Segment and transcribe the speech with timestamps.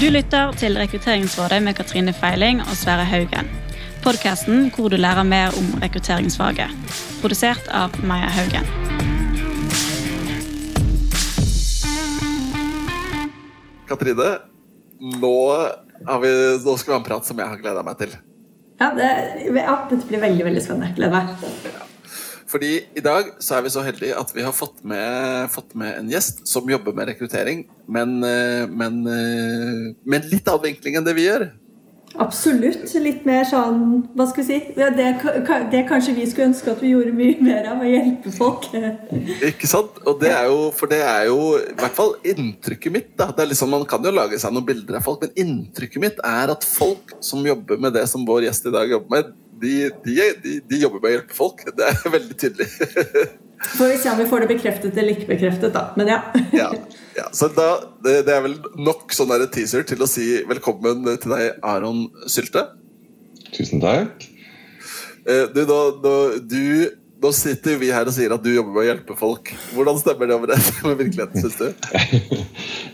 [0.00, 3.50] Du lytter til Rekrutteringsrådet med Katrine Feiling og Sverre Haugen.
[4.00, 6.72] Podkasten hvor du lærer mer om rekrutteringsfaget.
[7.20, 8.64] Produsert av Maja Haugen.
[13.92, 14.30] Katrine,
[15.20, 15.36] nå,
[16.08, 16.32] har vi,
[16.64, 18.16] nå skal vi ha en prat som jeg har gleda meg til.
[18.80, 19.12] Ja, det,
[19.52, 20.94] ja, dette blir veldig veldig spennende.
[20.96, 21.89] Gleder meg.
[22.50, 25.94] Fordi i dag så er vi så heldige at vi har fått med, fått med
[26.00, 31.06] en gjest som jobber med rekruttering, men, eh, men eh, med litt annen vinkling enn
[31.06, 31.50] det vi gjør.
[32.18, 32.90] Absolutt.
[32.98, 33.82] Litt mer sånn
[34.18, 34.72] Hva skal vi si?
[34.74, 34.88] Det,
[35.70, 38.66] det kanskje vi skulle ønske at vi gjorde mye mer av, å hjelpe folk.
[39.50, 40.00] Ikke sant?
[40.02, 43.12] Og det er jo, for det er jo i hvert fall inntrykket mitt.
[43.14, 43.30] da.
[43.30, 46.24] Det er liksom, Man kan jo lage seg noen bilder av folk, men inntrykket mitt
[46.26, 49.90] er at folk som jobber med det som vår gjest i dag jobber med, de,
[50.04, 51.62] de, de, de jobber med å hjelpe folk.
[51.76, 52.68] Det er veldig tydelig.
[53.60, 55.90] Får vi se om vi får det bekreftet eller ikke bekreftet, da.
[56.00, 56.20] Men ja.
[56.56, 56.70] ja,
[57.16, 57.26] ja.
[57.36, 57.68] Så da,
[58.00, 62.06] det, det, er vel nok sånn der teaser til å si velkommen til deg, Aron
[62.24, 62.64] Sylte.
[63.52, 64.24] Tusen takk.
[65.28, 66.88] Eh, du, da, da, du,
[67.20, 69.52] nå sitter vi her og sier at du jobber med å hjelpe folk.
[69.76, 72.40] Hvordan stemmer det overens med virkeligheten, syns du?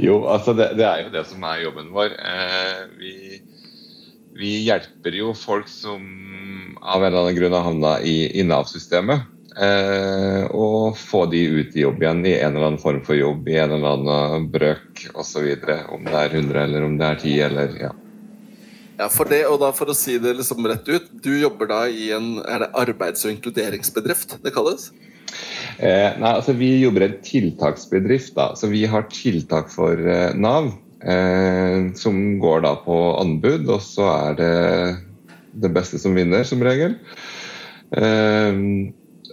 [0.08, 2.18] jo, altså det, det, er jo det som er jobben vår.
[2.18, 3.14] Eh, vi,
[4.38, 6.04] vi, hjelper jo folk som
[6.82, 9.32] av en eller annen grunn har havna i, i Nav-systemet.
[9.56, 13.48] Eh, og få de ut i jobb igjen i en eller annen form for jobb,
[13.48, 15.46] i en eller annen brøk osv.
[15.94, 17.94] Om det er 100 eller om det er 10 eller ja.
[18.96, 21.82] Ja, for det, og da for å si det liksom rett ut, du jobber da
[21.88, 24.88] i en er det arbeids- og inkluderingsbedrift det kalles?
[25.76, 28.34] Eh, nei, altså Vi jobber i en tiltaksbedrift.
[28.36, 30.72] da, så Vi har tiltak for eh, Nav.
[31.06, 34.54] Eh, som går da på anbud, og så er det
[35.56, 36.96] det beste som vinner, som regel.
[37.94, 38.62] Eh,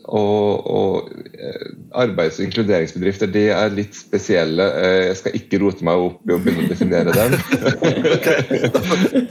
[0.03, 4.65] og, og eh, arbeids- og inkluderingsbedrifter de er litt spesielle.
[5.07, 7.37] Jeg skal ikke rote meg opp i å begynne å definere dem.
[8.17, 8.81] okay, da,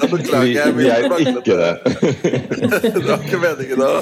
[0.01, 0.77] da beklager jeg.
[0.81, 1.73] Vi, er ikke det.
[2.89, 3.93] det var ikke meningen å,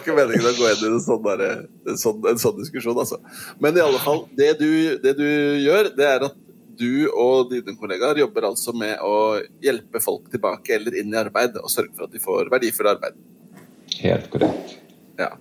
[0.00, 1.44] ikke meningen å gå inn i en sånn, der,
[1.92, 2.98] en sånn, en sånn diskusjon.
[3.04, 3.20] Altså.
[3.62, 4.72] Men i alle fall, det du,
[5.04, 6.40] det du gjør, det er at
[6.78, 11.58] du og dine kollegaer jobber altså med å hjelpe folk tilbake eller inn i arbeid,
[11.60, 13.18] og sørge for at de får verdifull arbeid.
[14.00, 14.78] Helt korrekt.
[15.20, 15.32] Ja.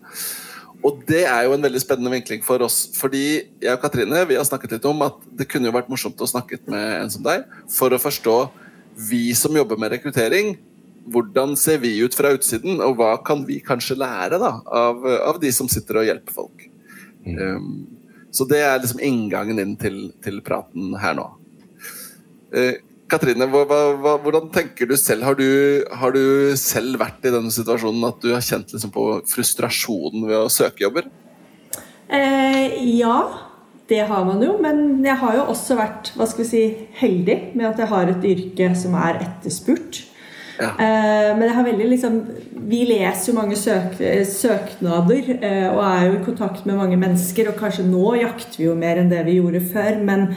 [0.84, 2.90] Og det er jo en veldig spennende vinkling for oss.
[2.98, 3.24] Fordi
[3.64, 6.28] jeg og Katrine vi har snakket litt om at det kunne jo vært morsomt å
[6.28, 8.38] snakke med en som deg, for å forstå
[9.10, 10.58] vi som jobber med rekruttering.
[11.14, 15.40] Hvordan ser vi ut fra utsiden, og hva kan vi kanskje lære da, av, av
[15.42, 16.68] de som sitter og hjelper folk?
[17.24, 17.40] Mm.
[17.40, 18.03] Um,
[18.34, 21.28] så det er liksom inngangen inn til, til praten her nå.
[22.54, 22.82] Eh,
[23.14, 25.26] Katrine, hva, hva, hvordan tenker du selv?
[25.28, 25.46] Har du,
[26.02, 30.40] har du, selv vært i denne situasjonen at du har kjent liksom på frustrasjonen ved
[30.40, 31.10] å søke jobber?
[32.10, 33.18] Eh, ja,
[33.92, 34.56] det har man jo.
[34.64, 36.64] Men jeg har jo også vært hva skal vi si,
[37.02, 40.02] heldig med at jeg har et yrke som er etterspurt.
[40.60, 40.70] Ja.
[40.78, 42.18] Eh, men jeg har veldig liksom
[42.70, 43.96] Vi leser jo mange søk,
[44.30, 47.50] søknader eh, og er jo i kontakt med mange mennesker.
[47.52, 50.00] Og kanskje nå jakter vi jo mer enn det vi gjorde før.
[50.08, 50.30] Men,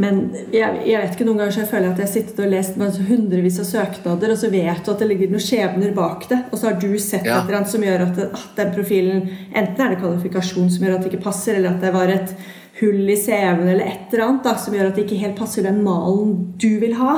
[0.00, 0.20] men
[0.54, 2.78] jeg, jeg, vet ikke noen ganger så jeg føler at jeg har sittet og lest
[3.08, 6.42] hundrevis av søknader, og så vet du at det ligger noen skjebner bak det.
[6.50, 7.40] Og så har du sett ja.
[7.40, 10.96] et eller annet som gjør at, at den profilen Enten er det kvalifikasjon som gjør
[10.96, 12.36] at det ikke passer, eller at det var et
[12.80, 15.66] hull i CV-en eller et eller annet da, som gjør at det ikke helt passer
[15.66, 17.14] den malen du vil ha.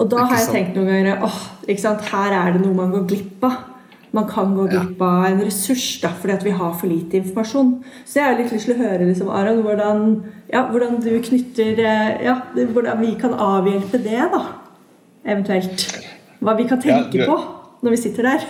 [0.00, 3.44] Og da har jeg tenkt noen ganger åh, her er det noe man går glipp
[3.48, 3.60] av.
[4.12, 7.70] Man kan gå glipp av en ressurs da, fordi at vi har for lite informasjon.
[8.04, 10.02] Så jeg har litt lyst til å høre liksom, Aron, hvordan,
[10.52, 14.42] ja, hvordan du knytter eh, ja, Hvordan vi kan avhjelpe det, da.
[15.24, 15.86] Eventuelt.
[16.44, 17.38] Hva vi kan tenke ja, du, på
[17.86, 18.46] når vi sitter der.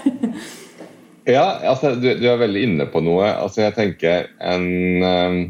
[1.36, 3.30] ja, altså, du, du, er veldig inne på noe.
[3.30, 4.70] Altså, jeg tenker en
[5.06, 5.42] um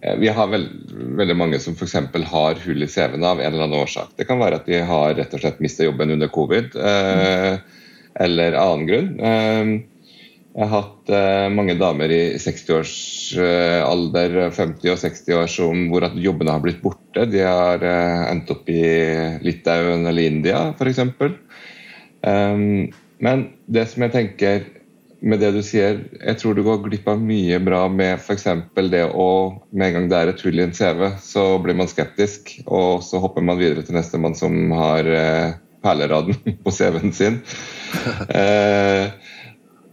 [0.00, 1.96] vi har veld, veldig mange som f.eks.
[2.30, 4.14] har hull i CV-en av en eller annen årsak.
[4.16, 7.58] Det kan være at de har rett og slett mistet jobben under covid, eh,
[8.24, 9.10] eller annen grunn.
[9.20, 9.72] Eh,
[10.50, 16.08] jeg har hatt eh, mange damer i 60-årsalder, eh, 50 og 60 år, som, hvor
[16.08, 17.22] at jobbene har blitt borte.
[17.30, 18.82] De har eh, endt opp i
[19.46, 20.98] Litauen eller India, f.eks.
[22.26, 22.90] Um,
[23.22, 24.66] men det som jeg tenker
[25.20, 28.46] med det du sier, jeg tror du går glipp av mye bra med f.eks.
[28.92, 29.30] det å
[29.70, 33.04] Med en gang det er et hull i en CV, så blir man skeptisk, og
[33.04, 37.40] så hopper man videre til nestemann som har eh, perleraden på CV-en sin.
[38.40, 39.12] eh,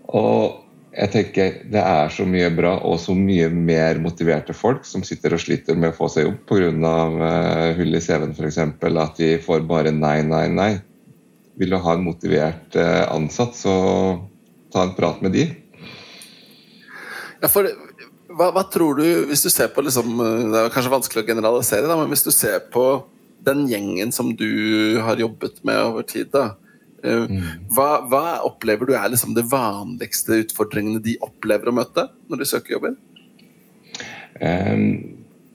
[0.07, 0.63] og
[0.97, 5.35] jeg tenker det er så mye bra og så mye mer motiverte folk som sitter
[5.35, 6.71] og sliter med å få seg jobb pga.
[7.27, 8.63] Eh, hull i CV-en f.eks.
[8.63, 10.71] At de får bare nei, nei, nei.
[11.57, 13.75] Vil du ha en motivert eh, ansatt, så
[14.74, 15.48] ta en prat med de.
[17.42, 17.68] Ja, for
[18.38, 20.18] hva, hva, tror du, hvis du ser på liksom,
[20.52, 22.86] Det er kanskje vanskelig å generalisere, da, men hvis du ser på
[23.48, 26.50] den gjengen som du har jobbet med over tid, da,
[27.04, 27.68] eh, mm.
[27.75, 32.50] hva, hva, opplever du er liksom det vanligste utfordringene de opplever å møte når de
[32.50, 32.98] søker jobber?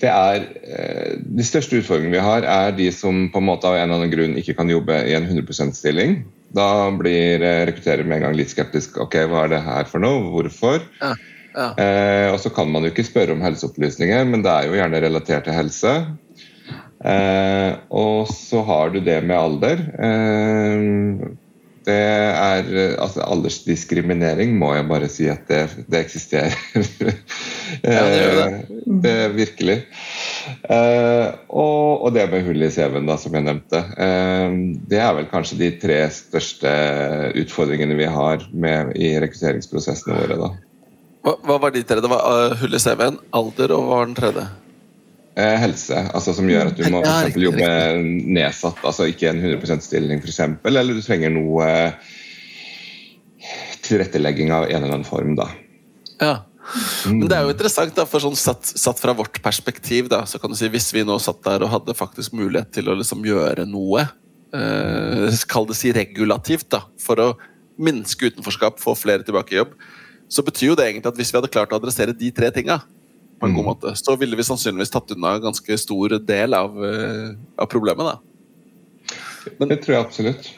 [0.02, 3.76] Det er, uh, De største utfordringene vi har, er de som på en måte av
[3.76, 6.16] en eller annen grunn ikke kan jobbe i en 100 %-stilling.
[6.56, 8.98] Da blir uh, rekrutterer med en gang litt skeptisk.
[9.02, 10.24] Ok, hva er det her for noe?
[10.32, 10.82] Hvorfor?
[11.00, 11.14] Ja.
[11.52, 11.68] Ja.
[11.76, 15.02] Eh, og så kan man jo ikke spørre om helseopplysninger, men det er jo gjerne
[15.04, 15.94] relatert til helse.
[17.02, 19.82] Eh, og så har du det med alder.
[20.08, 21.30] Eh,
[21.82, 22.68] det er
[23.02, 26.54] altså Aldersdiskriminering må jeg bare si at det, det eksisterer.
[27.82, 28.46] ja, det gjør det.
[28.46, 29.78] Eh, det virkelig.
[30.48, 33.82] Eh, og, og, det med hull i CV-en, da, som jeg nevnte.
[33.94, 34.56] Eh,
[34.90, 36.72] det er vel kanskje de tre største
[37.42, 40.40] utfordringene vi har med, i rekrutteringsprosessene våre.
[40.40, 40.50] da.
[41.22, 42.02] Hva, hva var de tre?
[42.02, 44.46] Det var uh, hull i CV-en, alder og hva var den tredje?
[45.32, 47.68] Eh, helse, altså som gjør at du må for eksempel, jobbe
[48.36, 51.68] nedsatt, altså ikke en 100% stilling f.eks., eller du trenger noe
[53.86, 55.36] tilrettelegging av en eller annen form.
[55.38, 55.48] da.
[56.20, 56.34] Ja.
[57.10, 60.38] Men det er jo interessant, da, for sånn satt, satt, fra vårt perspektiv, da, så
[60.40, 63.24] kan du si hvis vi nå satt der og hadde faktisk mulighet til å liksom
[63.26, 64.06] gjøre noe,
[64.54, 67.28] eh, kall det si regulativt, da, for å
[67.82, 69.76] minske utenforskap, få flere tilbake i jobb,
[70.32, 72.80] så betyr jo det egentlig at hvis vi hadde klart å adressere de tre tinga,
[73.42, 73.70] på en god mm.
[73.72, 78.06] måte, så ville vi sannsynligvis tatt unna en ganske stor del av, uh, av problemet.
[78.06, 79.16] Da.
[79.58, 80.50] Men, det tror jeg absolutt.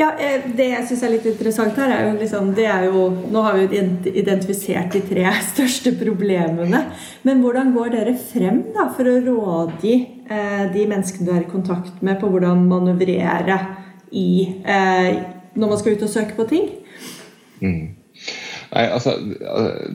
[0.00, 3.04] Ja, eh, Det jeg syns er litt interessant her, er jo liksom det er jo,
[3.32, 3.82] Nå har vi
[4.14, 6.86] identifisert de tre største problemene.
[7.26, 9.94] Men hvordan går dere frem da for å rådgi
[10.24, 13.60] eh, de menneskene du er i kontakt med, på hvordan manøvrere
[14.16, 14.30] i,
[14.64, 15.20] eh,
[15.54, 16.70] når man skal ut og søke på ting?
[17.60, 17.96] Mm.
[18.70, 19.16] Nei, altså,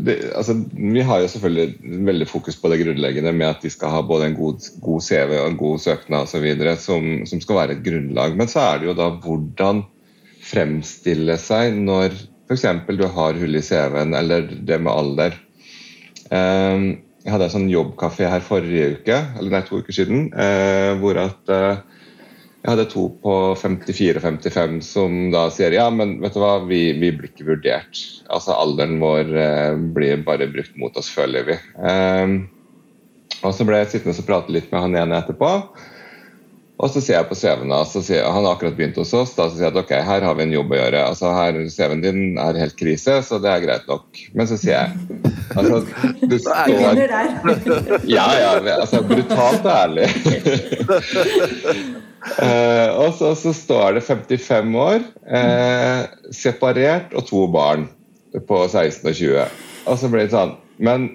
[0.06, 3.94] det, altså, Vi har jo selvfølgelig veldig fokus på det grunnleggende med at de skal
[3.94, 6.48] ha både en god, god CV og en god søknad osv.
[6.84, 8.38] Som, som skal være et grunnlag.
[8.38, 9.86] Men så er det jo da hvordan
[10.46, 12.14] fremstille seg når
[12.46, 12.66] f.eks.
[12.94, 15.38] du har hull i CV-en eller det med alder.
[16.30, 16.88] Um,
[17.26, 21.18] jeg hadde en sånn jobbkafé her forrige uke, eller nei, to uker siden, uh, hvor
[21.24, 21.82] at uh,
[22.66, 27.12] jeg hadde to på 54-55 som da sier ja, men vet du hva, vi, vi
[27.14, 28.00] blir ikke vurdert.
[28.26, 31.60] Altså Alderen vår eh, blir bare brukt mot oss, føler vi.
[31.62, 32.34] Eh,
[33.46, 35.52] og Så ble jeg sittende og prate litt med han ene etterpå.
[36.76, 39.32] Og så ser jeg på CV-en hans, han har akkurat begynt hos oss.
[39.38, 41.04] Da så sier jeg at ok, her har vi en jobb å gjøre.
[41.08, 44.20] altså her CV-en din er helt krise, så det er greit nok.
[44.36, 44.90] Men så sier jeg
[45.56, 45.80] altså,
[46.20, 47.00] du står,
[48.18, 48.52] Ja, ja.
[48.76, 50.10] altså Brutalt ærlig.
[52.44, 56.02] Uh, og så, så, står det 55 år, eh,
[56.36, 57.88] separert og to barn
[58.36, 59.62] på 16 og 20.
[59.86, 61.14] Og så blir det sånn Men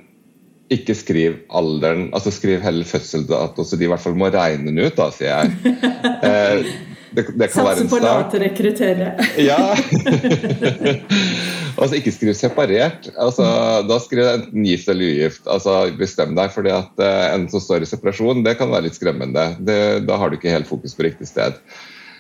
[0.71, 4.79] ikke skriv alderen, altså skriv heller fødselsdato, så de i hvert fall må regne den
[4.79, 5.75] ut, da, sier jeg.
[6.23, 6.71] Uh,
[7.17, 9.09] det, det kan Satser på late rekruttere.
[9.51, 9.59] ja.
[11.81, 13.11] altså, ikke skriv separert.
[13.19, 13.47] Altså,
[13.89, 15.43] da skriv enten gift eller ugift.
[15.51, 19.01] Altså, bestem deg, fordi at uh, en som står i separasjon, det kan være litt
[19.01, 19.49] skremmende.
[19.59, 21.59] Det, da har du ikke helt fokus på riktig sted.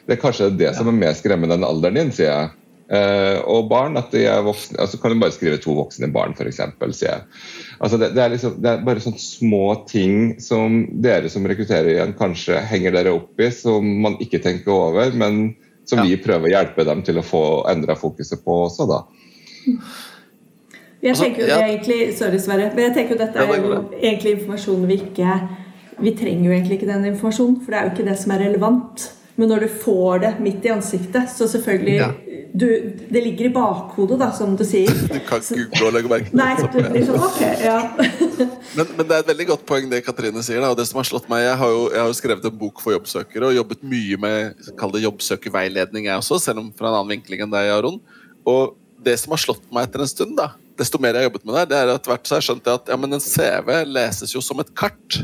[0.08, 2.50] Det er kanskje det som er mer skremmende enn alderen din, sier jeg.
[2.90, 6.32] Uh, og barn, at de er voksne, altså kan du bare skrive to voksne barn,
[6.34, 6.58] f.eks.
[6.58, 11.92] Altså det, det, er liksom, det, er bare sånne små ting som dere som rekrutterer
[11.92, 15.52] igjen, kanskje henger dere opp i, som man ikke tenker over, men
[15.86, 16.08] som ja.
[16.08, 19.04] vi prøver å hjelpe dem til å få endra fokuset på også, da.
[21.00, 22.72] Jeg tenker jo det egentlig, Sorry, Sverre.
[22.74, 25.36] Men jeg tenker jo dette er jo egentlig informasjon vi ikke
[26.00, 28.44] Vi trenger jo egentlig ikke den informasjonen, for det er jo ikke det som er
[28.48, 29.06] relevant.
[29.38, 32.10] Men når du får det midt i ansiktet, så selvfølgelig ja
[32.52, 32.66] du,
[33.10, 34.90] det ligger i bakhodet, da, som du sier.
[34.90, 37.76] Du kan ikke google og legge merke til blir sånn, ok, ja.
[38.76, 40.62] men, men, det er et veldig godt poeng det Katrine sier.
[40.62, 42.58] Da, og det som har slått meg, Jeg har jo, jeg har jo skrevet en
[42.62, 46.90] bok for jobbsøkere og jobbet mye med kall det jobbsøkerveiledning, jeg også, selv om fra
[46.90, 48.00] en annen vinkling enn deg, Aron.
[48.48, 51.46] Og det som har slått meg etter en stund, da, desto mer jeg har jobbet
[51.46, 53.70] med det, det er at hvert så har jeg skjønt at ja, men en CV
[53.88, 55.22] leses jo som et kart.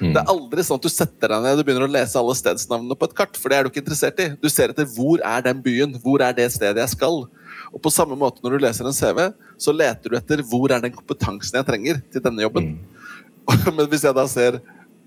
[0.00, 0.14] Mm.
[0.14, 2.96] Det er aldri sånn at du setter deg ned og begynner å lese alle stedsnavnene
[2.98, 4.30] på et kart, for det er du ikke interessert i.
[4.40, 7.24] Du ser etter hvor er den byen, hvor er det stedet jeg skal.
[7.72, 9.28] Og på samme måte når du leser en CV,
[9.60, 12.72] så leter du etter hvor er den kompetansen jeg trenger til denne jobben.
[12.74, 13.02] Mm.
[13.76, 14.60] Men hvis jeg da ser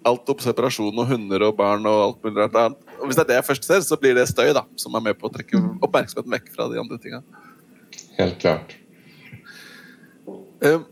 [0.06, 3.32] alt opp separasjon og hunder og barn og alt mulig annet, og hvis det er
[3.34, 5.60] det jeg først ser, så blir det støy da, som er med på å trekke
[5.62, 5.70] mm.
[5.86, 7.22] oppmerksomheten vekk fra de andre tinga.
[8.20, 8.76] Helt klart.
[10.64, 10.86] Uh,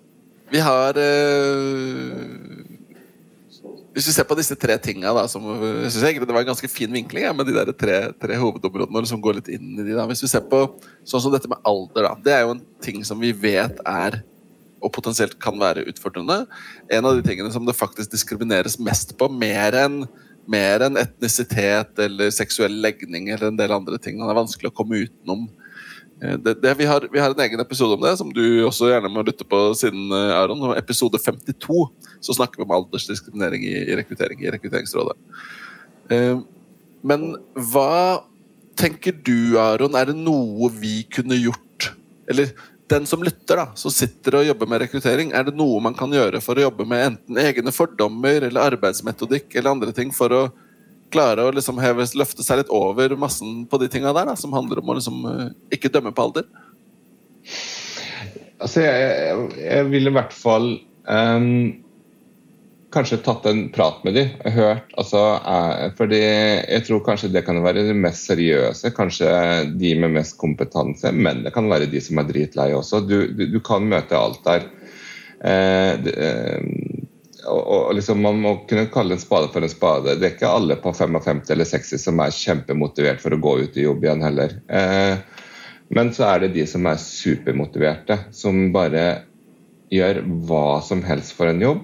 [0.51, 2.62] vi har uh,
[3.93, 6.49] hvis vi ser på disse tre tinga, da, som jeg synes egentlig det var en
[6.49, 9.85] ganske fin vinkling ja, med de der tre, tre hovedområdene som går litt inn i
[9.85, 10.07] de da.
[10.09, 10.63] Hvis vi ser på
[11.05, 12.13] sånn som dette med alder, da.
[12.25, 14.23] Det er jo en ting som vi vet er
[14.83, 16.41] og potensielt kan være utfordrende.
[16.91, 20.03] En av de tingene som det faktisk diskrimineres mest på, mer enn
[20.49, 24.17] mer enn etnisitet eller seksuell legning eller en del andre ting.
[24.19, 25.45] Det er vanskelig å komme utenom.
[26.23, 28.89] Eh, det, det, vi, har, vi, har, en egen episode om det, som du også
[28.91, 30.65] gjerne må lytte på siden, eh, Aron.
[30.77, 31.87] Episode 52
[32.23, 35.17] så snakker vi om aldersdiskriminering i, i rekruttering i Rekrutteringsrådet.
[36.11, 36.43] Uh,
[37.03, 37.33] men
[37.71, 38.23] hva
[38.79, 41.89] tenker du, Aron, er det noe vi kunne gjort?
[42.31, 42.51] Eller
[42.91, 46.11] den som lytter, da, som sitter og jobber med rekruttering, er det noe man kan
[46.13, 50.43] gjøre for å jobbe med enten egne fordommer eller arbeidsmetodikk eller andre ting for å
[51.13, 54.55] klare å liksom heve, løfte seg litt over massen på de tinga der, da, som
[54.55, 56.49] handler om å liksom uh, ikke dømme på alder?
[58.63, 60.69] Altså, jeg, jeg, jeg vil i hvert fall
[61.09, 61.49] um,
[62.93, 64.29] kanskje tatt en prat med dem.
[64.53, 69.29] Hørt, altså, jeg, fordi jeg tror kanskje det kan være de mest seriøse, kanskje
[69.79, 71.11] de med mest kompetanse.
[71.11, 73.01] Men det kan være de som er dritlei også.
[73.07, 74.69] Du, du, du kan møte alt der.
[75.43, 76.61] Eh, det, eh,
[77.47, 80.17] og, og, liksom Man må kunne kalle en spade for en spade.
[80.19, 83.79] Det er ikke alle på 55 eller 60 som er kjempemotivert for å gå ut
[83.79, 84.57] i jobb igjen heller.
[84.67, 85.43] Eh,
[85.93, 89.07] men så er det de som er supermotiverte, som bare
[89.93, 91.83] gjør hva som helst for en jobb.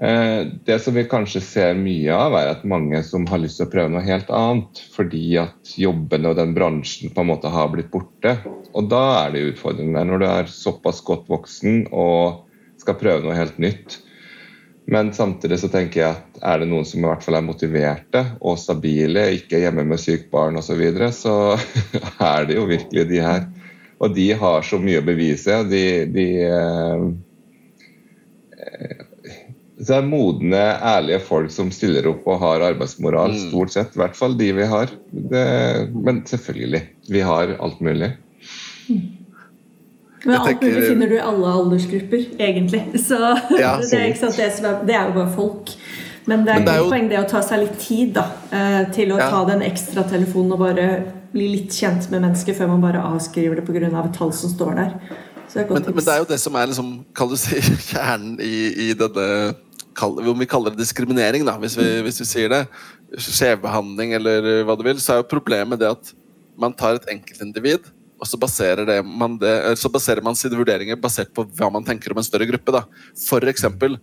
[0.00, 3.66] Eh, det som vi kanskje ser mye av, er at mange som har lyst til
[3.66, 7.68] å prøve noe helt annet, fordi at jobben og den bransjen på en måte har
[7.72, 8.38] blitt borte.
[8.72, 12.46] Og da er det utfordrende når du er såpass godt voksen og
[12.80, 13.98] skal prøve noe helt nytt.
[14.90, 18.24] Men samtidig så tenker jeg at er det noen som i hvert fall er motiverte
[18.42, 21.34] og stabile, ikke hjemme med sykt barn osv., så, videre, så
[22.32, 23.46] er det jo virkelig de her.
[24.02, 25.60] Og de har så mye å bevise.
[25.70, 27.04] De, de eh,
[29.80, 33.46] så er modne, ærlige folk som stiller opp og har arbeidsmoral, mm.
[33.46, 33.94] stort sett.
[33.94, 34.90] I hvert fall de vi har.
[35.10, 35.46] Det,
[35.94, 36.82] men selvfølgelig,
[37.14, 38.10] vi har alt mulig.
[38.90, 39.19] Mm.
[40.24, 42.82] Men alt mulig finner du i alle aldersgrupper, egentlig.
[43.08, 43.18] Så
[43.56, 45.72] ja, det, er, sant, det, er, det, er, jo bare folk.
[46.28, 46.90] Men det er, et jo...
[46.92, 49.30] poeng det å ta seg litt tid da, eh, til å ja.
[49.32, 50.90] ta den ekstra telefonen og bare
[51.30, 53.88] bli litt kjent med mennesket før man bare avskriver det pga.
[53.90, 54.94] Av et tall som står der.
[55.50, 57.58] Det men, men, det er jo det som er liksom, kan du si,
[57.90, 58.54] kjernen i,
[58.90, 59.26] i denne
[60.00, 62.60] om vi kaller det diskriminering, da, hvis vi, hvis vi sier det,
[63.20, 66.12] skjevbehandling eller hva du vil, så er jo problemet det at
[66.60, 71.32] man tar et enkeltindivid, og så baserer, man det, så baserer man sine vurderinger basert
[71.34, 72.74] på hva man tenker om en større gruppe.
[72.74, 72.84] Da.
[73.16, 73.96] For eksempel,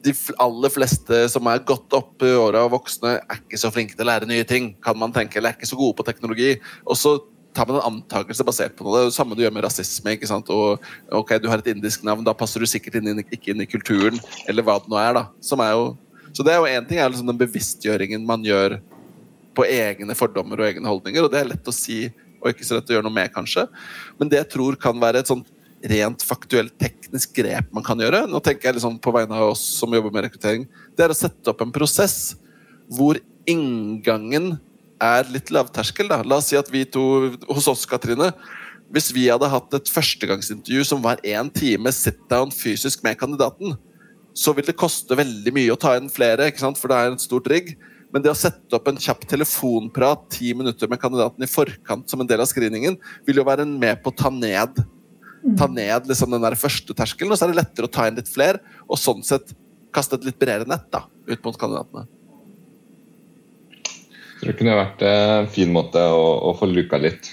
[0.00, 3.96] de aller fleste som er godt opp i åra og voksne, er ikke så flinke
[3.96, 6.54] til å lære nye ting, kan man tenke, eller er ikke så gode på teknologi.
[6.88, 7.18] Og så
[7.52, 8.94] tar man en antakelse basert på noe.
[8.94, 10.14] Det er det samme du gjør med rasisme.
[10.16, 10.48] ikke sant?
[10.54, 10.80] Og
[11.20, 14.20] ok, Du har et indisk navn, da passer du sikkert inn, ikke inn i kulturen,
[14.48, 15.12] eller hva det nå er.
[15.18, 15.26] da.
[15.44, 15.98] Som er jo,
[16.32, 18.80] så det er jo én ting er liksom den bevisstgjøringen man gjør
[19.54, 22.04] på egne fordommer og egne holdninger, og det er lett å si
[22.40, 23.66] og ikke så lett å gjøre noe med, kanskje.
[24.20, 25.48] Men det jeg tror kan være et sånt
[25.90, 29.62] rent faktuelt teknisk grep man kan gjøre, nå tenker jeg liksom på vegne av oss
[29.78, 30.66] som jobber med rekruttering,
[30.96, 32.34] det er å sette opp en prosess
[32.90, 34.58] hvor inngangen
[35.00, 36.10] er litt lavterskel.
[36.10, 36.20] Da.
[36.26, 38.32] La oss si at vi to hos oss, Katrine
[38.90, 43.76] Hvis vi hadde hatt et førstegangsintervju som var én time sit down fysisk med kandidaten,
[44.34, 47.46] så vil det koste veldig mye å ta inn flere, for det er en stort
[47.50, 47.76] rigg.
[48.10, 52.22] Men det å sette opp en kjapp telefonprat ti minutter med kandidaten i forkant som
[52.22, 54.82] en del av screeningen, vil jo være med på å ta ned,
[55.58, 57.30] ta ned liksom den der første terskelen.
[57.30, 59.54] Og så er det lettere å ta inn litt flere, og sånn sett
[59.94, 62.06] kaste et litt bredere nett da, ut mot kandidatene.
[64.40, 67.28] Det kunne vært en fin måte å, å få luka litt.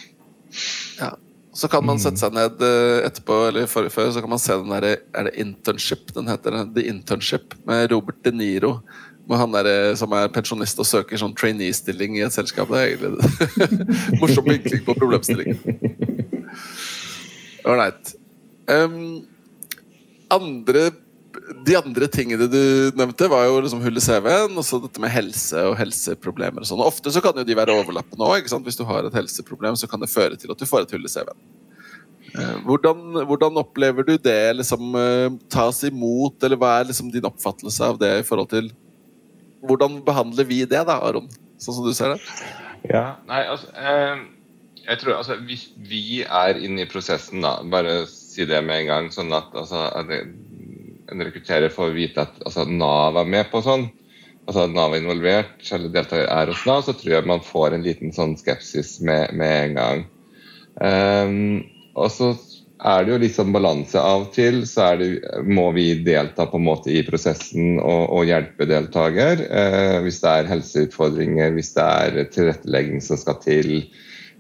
[1.00, 1.16] Ja.
[1.58, 4.54] Så kan man sette seg ned eh, etterpå, eller forrige før, så kan man se
[4.60, 6.60] den der, er det Internship den heter?
[6.76, 8.76] The Internship med Robert De Niro.
[9.36, 12.70] Han der, eh, som er pensjonist og søker sånn trainee-stilling i et selskap.
[12.72, 15.58] Det er egentlig morsom vinkling på problemstillingen.
[17.68, 18.16] Ålreit.
[18.72, 19.28] Um,
[20.32, 20.90] andre
[21.66, 22.62] de andre tingene du
[22.98, 26.64] nevnte, var jo liksom hull i CV-en og så dette med helse og helseproblemer.
[26.64, 26.82] og sånn.
[26.84, 28.50] Ofte så kan jo de være overlappende òg.
[28.66, 31.08] Hvis du har et helseproblem, så kan det føre til at du får et hull
[31.08, 31.46] i CV-en.
[32.34, 34.98] Eh, hvordan, hvordan, opplever du det liksom,
[35.52, 38.72] tas imot, eller hva er liksom din oppfattelse av det i forhold til
[39.66, 41.30] Hvordan behandler vi det, da, Aron?
[41.62, 42.20] Sånn som du ser det?
[42.88, 44.26] Ja, nei, altså eh,
[44.88, 48.92] jeg tror, altså, Hvis vi er inne i prosessen, da, bare si det med en
[48.92, 53.88] gang, sånn at altså, en rekrutterer får vite at altså, Nav er med på sånn,
[54.46, 57.76] altså at Nav er involvert, eller deltaker er hos Nav, så tror jeg man får
[57.76, 60.06] en liten sånn skepsis med, med en gang.
[60.78, 61.66] Um,
[61.98, 62.32] og så
[62.78, 64.62] er det jo litt sånn balanse av og til.
[64.70, 65.10] Så det,
[65.46, 69.42] må vi delta på en måte i prosessen og, og hjelpe deltaker.
[69.48, 73.74] Eh, hvis det er helseutfordringer, hvis det er tilrettelegging som skal til,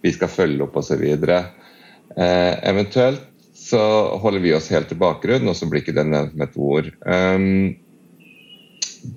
[0.04, 1.04] vi skal følge opp osv.
[1.08, 3.26] Eh, eventuelt
[3.58, 3.82] så
[4.22, 6.94] holder vi oss helt i bakgrunnen, og så blir ikke det nevnt med et ord.
[7.10, 7.40] Eh,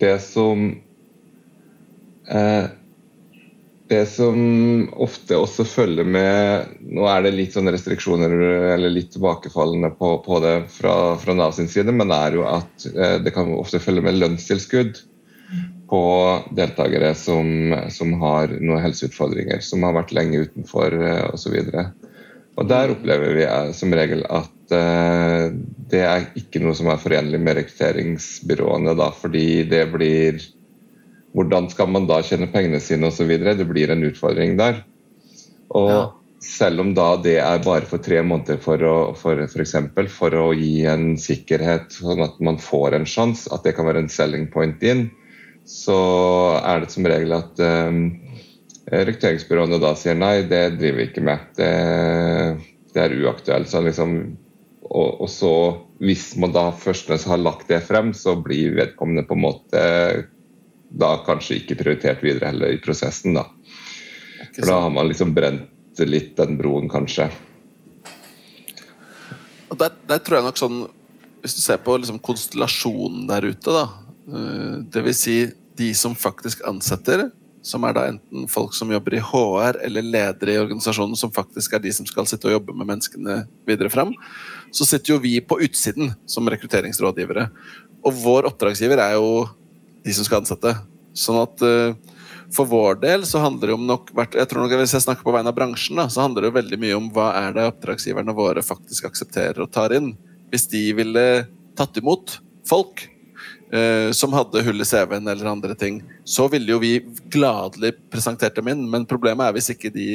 [0.01, 0.71] det som
[2.31, 2.67] uh,
[3.91, 4.37] det som
[5.03, 8.35] ofte også følger med Nå er det litt sånne restriksjoner
[8.77, 12.45] eller litt tilbakefallende på, på det fra, fra, Nav sin side, men det er jo
[12.47, 15.01] at uh, det kan ofte følge med lønnstilskudd
[15.91, 16.03] på
[16.55, 21.59] deltakere som, som har noen helseutfordringer, som har vært lenge utenfor uh, osv.
[22.71, 27.57] Der opplever vi eh, som regel at det er ikke noe som er forenlig med
[27.59, 30.39] rekrutteringsbyråene, da, fordi det blir
[31.37, 33.31] Hvordan skal man da tjene pengene sine osv.?
[33.39, 34.83] Det blir en utfordring der.
[35.79, 36.01] Og ja.
[36.43, 40.35] selv om da det er bare for tre måneder for å, for, for, eksempel, for
[40.35, 44.13] å gi en sikkerhet, sånn at man får en sjanse, at det kan være en
[44.13, 45.07] selling point inn,
[45.69, 46.01] så
[46.65, 48.03] er det som regel at um,
[48.91, 51.47] rekrutteringsbyråene da sier nei, det driver vi ikke med.
[51.59, 51.71] Det,
[52.95, 53.71] det er uaktuelt.
[53.71, 54.17] Så liksom,
[54.91, 55.53] og, og, så,
[56.03, 59.85] hvis man da først har lagt det frem, så blir vedkommende på en måte
[60.91, 63.35] da kanskje ikke prioritert videre heller i prosessen.
[63.39, 63.47] da.
[64.57, 65.69] For da har man liksom brent
[66.01, 67.27] litt den broen, kanskje.
[69.71, 70.79] Og der, der, tror jeg nok sånn
[71.43, 73.85] Hvis du ser på liksom konstellasjonen der ute, da.
[74.29, 75.37] Eh, det vil si
[75.81, 77.31] de som faktisk ansetter,
[77.65, 81.77] som er da enten folk som jobber i HR eller ledere i organisasjonen, som faktisk
[81.77, 84.13] er de som skal sitte og jobbe med menneskene videre frem,
[84.73, 87.49] så sitter jo vi på utsiden som rekrutteringsrådgivere.
[88.05, 89.47] Og vår oppdragsgiver er jo
[90.05, 90.75] de som skal ansette.
[91.17, 91.95] Sånn at uh,
[92.55, 95.35] for vår del så handler det om nok jeg tror nok Hvis jeg snakker på
[95.35, 98.65] vegne av bransjen, da, så handler det veldig mye om hva er det oppdragsgiverne våre
[98.67, 100.13] faktisk aksepterer og tar inn.
[100.51, 101.25] Hvis de ville
[101.79, 102.39] tatt imot
[102.69, 103.05] folk
[103.75, 106.97] uh, som hadde hull i CV-en eller andre ting, så ville jo vi
[107.31, 108.87] gladelig presentert dem inn.
[108.91, 110.11] Men problemet er hvis ikke de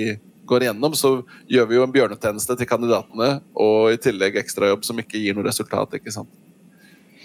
[0.46, 1.18] går igjennom, så
[1.50, 5.48] gjør vi jo en bjørnetjeneste til kandidatene, og i tillegg ekstrajobb som ikke gir noe
[5.48, 5.98] resultat.
[5.98, 6.30] ikke sant?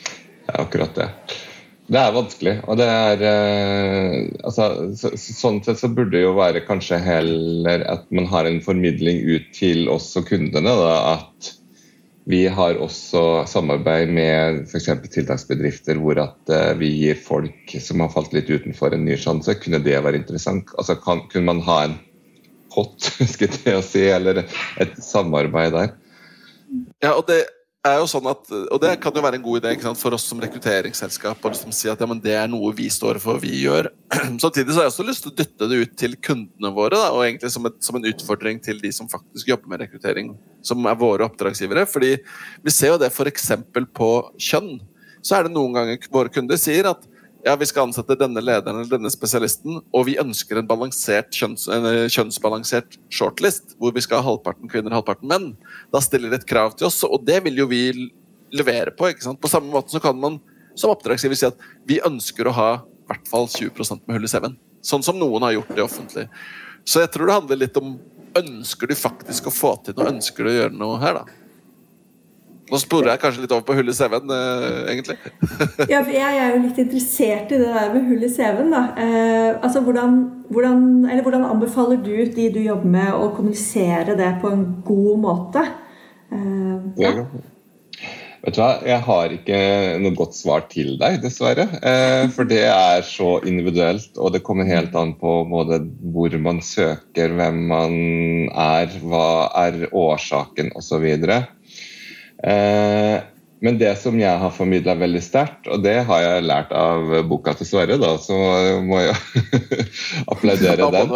[0.00, 1.10] Det er akkurat det.
[1.90, 2.52] Det er vanskelig.
[2.70, 7.82] og det er eh, altså, så, Sånn sett så burde det jo være kanskje heller
[7.90, 10.70] at man har en formidling ut til oss og kundene.
[10.70, 11.56] da, at
[12.30, 14.86] vi har også samarbeid med f.eks.
[15.10, 19.56] tiltaksbedrifter hvor at uh, vi gir folk som har falt litt utenfor, en ny sjanse.
[19.58, 20.70] Kunne det være interessant?
[20.78, 21.96] Altså, kan, kunne man ha en
[22.70, 25.96] pott, skal jeg si, eller et samarbeid der?
[27.02, 27.48] Ja, og det
[27.86, 30.26] er jo sånn at, og det kan jo være en god idé sant, for oss
[30.28, 33.88] som rekrutteringsselskap å liksom si at ja, det er noe vi står for, vi gjør.
[34.42, 37.08] Samtidig så har jeg også lyst til å dytte det ut til kundene våre, da,
[37.16, 40.34] og egentlig som, et, som, en utfordring til de som faktisk jobber med rekruttering,
[40.66, 41.86] som er våre oppdragsgivere.
[41.88, 42.16] fordi
[42.64, 43.48] vi ser jo det f.eks.
[43.96, 44.74] på kjønn.
[45.24, 47.08] Så er det noen ganger våre kunder sier at
[47.44, 51.88] ja, vi skal ansette denne lederen eller denne spesialisten, og vi ønsker en, kjønns, en
[52.12, 55.50] kjønnsbalansert shortlist, hvor vi skal ha halvparten kvinner og halvparten menn.
[55.92, 57.82] Da stiller det et krav til oss, og det vil jo vi
[58.52, 59.08] levere på.
[59.08, 59.40] ikke sant?
[59.40, 60.40] På samme måte så kan man
[60.74, 64.30] som oppdragsgiver si at vi ønsker å ha i hvert fall 20% med hull i
[64.30, 64.58] CV-en.
[64.84, 66.28] Sånn som noen har gjort det offentlig.
[66.88, 67.96] Så jeg tror det handler litt om
[68.38, 71.39] ønsker du faktisk å få til noe, ønsker du å gjøre noe her, da.
[72.70, 75.16] Nå sporer jeg kanskje litt over på hull i CV-en, eh, egentlig.
[75.90, 78.74] ja, for jeg er jo litt interessert i det der med hull i CV-en.
[78.74, 78.82] da.
[79.04, 80.18] Eh, altså, hvordan,
[80.54, 85.24] hvordan, eller hvordan anbefaler du de du jobber med, å kommunisere det på en god
[85.24, 85.64] måte?
[86.30, 87.14] Eh, ja.
[88.40, 89.56] Vet du hva, Jeg har ikke
[90.00, 91.66] noe godt svar til deg, dessverre.
[91.84, 95.82] Eh, for det er så individuelt, og det kommer helt an på både
[96.14, 97.98] hvor man søker, hvem man
[98.48, 101.04] er, hva er årsaken osv.
[102.44, 103.18] Eh,
[103.60, 107.52] men det som jeg har formidla veldig sterkt, og det har jeg lært av boka
[107.58, 108.36] til Sverre, da, så
[108.86, 109.16] må jeg
[110.32, 111.12] applaudere den.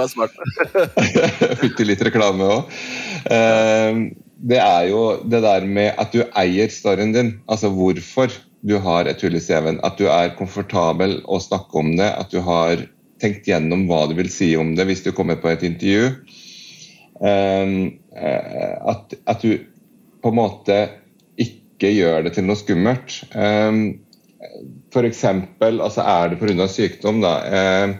[1.63, 2.75] Putte litt reklame òg.
[3.33, 4.03] Eh,
[4.45, 7.31] det er jo det der med at du eier storyen din.
[7.49, 8.33] Altså hvorfor
[8.65, 9.81] du har et hull i CV-en.
[9.87, 12.11] At du er komfortabel å snakke om det.
[12.13, 12.83] At du har
[13.23, 16.13] tenkt gjennom hva du vil si om det hvis du kommer på et intervju.
[17.25, 17.73] Eh,
[18.93, 19.65] at, at du
[20.25, 20.79] på en måte
[21.75, 23.21] ikke gjør det til noe skummelt.
[23.35, 24.01] F.eks.
[24.95, 26.69] for eksempel, altså er det pga.
[26.71, 27.35] sykdom, da.
[27.51, 27.97] Ehm,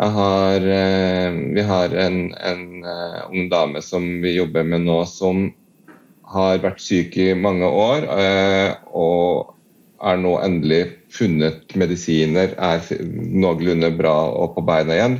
[0.00, 5.50] har, eh, vi har en, en uh, ung dame som vi jobber med nå, som
[6.32, 8.06] har vært syk i mange år.
[8.08, 9.56] Uh, og
[10.00, 10.80] er nå endelig
[11.12, 15.18] funnet medisiner, er noenlunde bra og på beina igjen.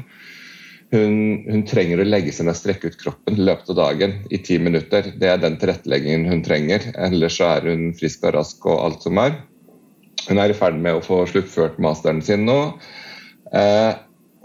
[0.91, 4.17] Hun, hun, trenger å legge seg ned og strekke ut kroppen i løpet av dagen
[4.35, 5.13] i ti minutter.
[5.23, 6.89] Det er den tilretteleggingen hun trenger.
[6.99, 9.37] Ellers så er hun frisk og rask og alt som er.
[10.27, 12.59] Hun er i ferd med å få sluttført masteren sin nå.
[13.55, 13.93] Eh,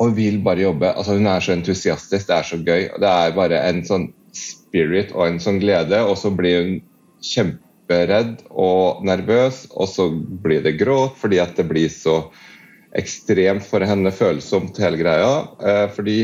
[0.01, 0.93] og vil bare jobbe.
[0.93, 2.87] Altså, hun er så entusiastisk, det er så gøy.
[3.01, 6.01] Det er bare en sånn spirit og en sånn glede.
[6.05, 6.75] Og så blir hun
[7.25, 12.21] kjemperedd og nervøs, og så blir det gråt fordi at det blir så
[12.95, 15.31] ekstremt for henne følsomt, hele greia.
[15.59, 16.19] Eh, fordi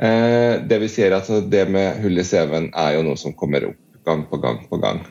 [0.00, 3.70] eh, det vi sier at det med hull i CV-en er jo noe som kommer
[3.70, 5.02] opp gang på gang på gang.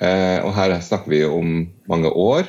[0.00, 2.48] Eh, og her snakker vi om mange år.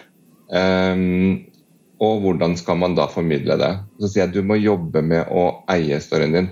[2.01, 3.71] Og hvordan skal man da formidle det?
[4.01, 6.49] Så sier jeg du må jobbe med å eie storyen din.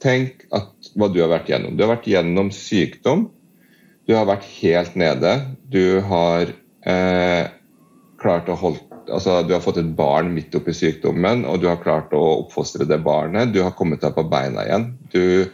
[0.00, 1.74] Tenk at hva du har vært gjennom.
[1.76, 3.26] Du har vært gjennom sykdom.
[4.06, 5.34] Du har vært helt nede.
[5.68, 6.52] Du har
[6.86, 7.50] eh,
[8.22, 11.82] klart å holde altså Du har fått et barn midt oppi sykdommen, og du har
[11.82, 13.52] klart å oppfostre det barnet.
[13.54, 14.90] Du har kommet deg på beina igjen.
[15.12, 15.50] Du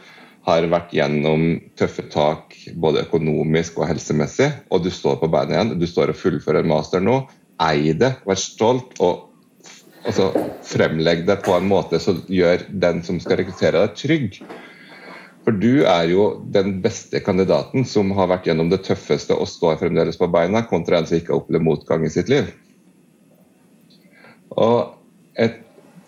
[0.48, 5.74] har vært gjennom tøffe tak både økonomisk og helsemessig, og du står på beina igjen.
[5.80, 7.20] Du står og fullfører en master nå.
[7.60, 9.28] Ei det, vær stolt, og
[10.08, 10.30] altså,
[10.64, 14.40] fremlegg det på en måte som gjør den som skal rekruttere deg, trygg.
[15.44, 19.78] For du er jo den beste kandidaten som har vært gjennom det tøffeste og står
[19.80, 22.48] fremdeles på beina, kontra en som ikke har opplevd motgang i sitt liv.
[24.58, 24.94] Og
[25.38, 25.56] jeg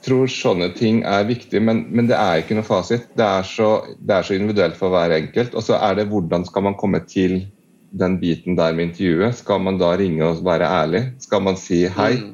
[0.03, 3.07] tror sånne ting er viktig, men, men det er ikke noe fasit.
[3.19, 5.55] Det er, så, det er, så, individuelt for hver enkelt.
[5.55, 7.45] Og så er det hvordan skal man komme til
[7.93, 9.39] den biten der med intervjuet.
[9.39, 11.05] Skal man da ringe og være ærlig?
[11.23, 12.33] Skal man si hei, mm.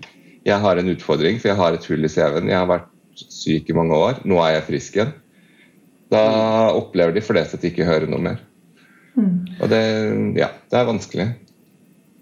[0.48, 2.50] jeg har en utfordring, for jeg har et hull i CV-en.
[2.50, 5.16] Jeg har vært syk i mange år, nå er jeg frisk igjen.
[6.12, 6.22] Da
[6.72, 8.38] opplever de fleste at de ikke hører noe mer.
[9.18, 9.34] Mm.
[9.58, 9.82] Og det,
[10.38, 11.26] ja, det er vanskelig.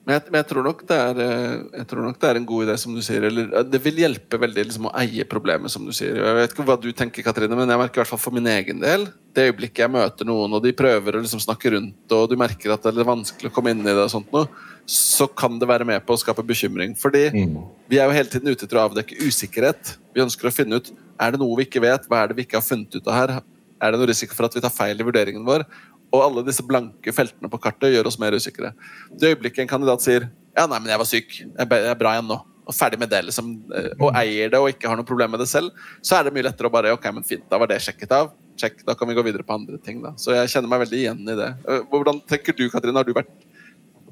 [0.06, 2.74] Men jeg, men jeg, tror er, eh, jeg, tror nok det er, en god idé,
[2.78, 3.24] som du sier.
[3.26, 6.20] Eller, det vil hjelpe veldig liksom, å eie problemet, som du sier.
[6.20, 8.46] Jeg vet ikke hva du tenker, Katrine, men jeg merker i hvert fall for min
[8.52, 12.30] egen del Det øyeblikket jeg møter noen, og de prøver å liksom, snakke rundt, og
[12.30, 14.46] du merker at det er vanskelig å komme inn i det, og sånt noe,
[14.86, 16.94] så kan det være med på å skape bekymring.
[16.94, 17.58] Fordi mm.
[17.90, 19.96] vi er jo hele tiden ute etter å avdekke usikkerhet.
[20.14, 22.46] Vi ønsker å finne ut er det noe vi ikke vet, hva er det vi
[22.46, 23.36] ikke har funnet ut av her.
[23.82, 25.66] Er det noe risiko for at vi tar feil i vurderingen vår?
[26.14, 28.72] Og alle disse blanke feltene på kartet gjør oss mer usikre.
[29.10, 32.30] Det øyeblikket en kandidat sier ja, nei, men jeg var syk, jeg er bra igjen
[32.30, 35.34] nå, og ferdig med det, liksom, eh, og eier det og ikke har noe problem
[35.34, 37.68] med det selv, så er det mye lettere å bare ok, men fint, da var
[37.68, 38.30] det sjekket av.
[38.56, 40.00] Check, da kan vi gå videre på andre ting.
[40.00, 40.14] da.
[40.16, 41.50] Så jeg kjenner meg veldig igjen i det.
[41.68, 42.96] Eh, hvordan tenker du, Katrine?
[42.96, 43.34] Har du vært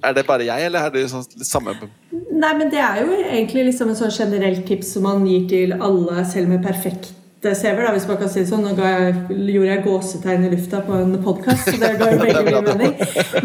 [0.05, 1.73] er det bare jeg, eller er det sånn, samme
[2.13, 5.73] Nei, men Det er jo egentlig liksom en sånn generelt tips som man gir til
[5.79, 7.15] alle, selv med perfekt
[7.53, 8.65] CV-er, hvis man kan si det sånn.
[8.65, 9.15] Nå jeg,
[9.53, 12.95] gjorde jeg gåsetegn i lufta på en podkast, så det ga jo veldig mye mening.